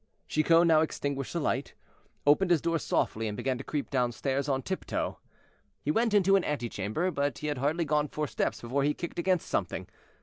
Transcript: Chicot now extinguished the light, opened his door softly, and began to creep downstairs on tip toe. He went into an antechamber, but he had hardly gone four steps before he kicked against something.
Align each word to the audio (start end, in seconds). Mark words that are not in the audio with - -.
Chicot 0.27 0.65
now 0.65 0.81
extinguished 0.81 1.31
the 1.33 1.39
light, 1.39 1.75
opened 2.25 2.49
his 2.49 2.59
door 2.59 2.79
softly, 2.79 3.27
and 3.27 3.37
began 3.37 3.59
to 3.59 3.63
creep 3.63 3.91
downstairs 3.91 4.49
on 4.49 4.63
tip 4.63 4.83
toe. 4.83 5.19
He 5.79 5.91
went 5.91 6.15
into 6.15 6.35
an 6.35 6.43
antechamber, 6.43 7.11
but 7.11 7.37
he 7.37 7.45
had 7.45 7.59
hardly 7.59 7.85
gone 7.85 8.07
four 8.07 8.25
steps 8.25 8.61
before 8.61 8.81
he 8.83 8.95
kicked 8.95 9.19
against 9.19 9.47
something. 9.47 9.85